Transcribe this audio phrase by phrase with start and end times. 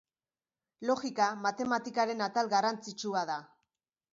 [0.89, 3.37] Logika, matematikaren atal garrantzitsua da.